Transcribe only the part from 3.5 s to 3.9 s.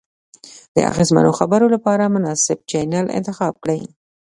کړئ.